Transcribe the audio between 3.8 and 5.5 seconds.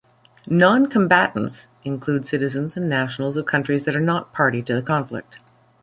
that are not party to the conflict.